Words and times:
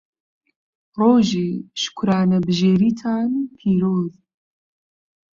ڕۆژی 0.99 1.49
شوکرانەبژێریتان 1.81 3.29
پیرۆز. 3.57 4.13